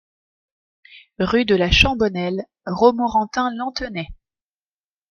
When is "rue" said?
1.19-1.45